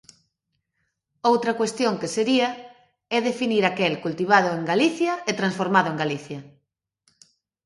[1.29, 2.49] Outra cuestión que sería
[3.15, 6.39] é definir aquel cultivado en Galicia e transformado en Galicia.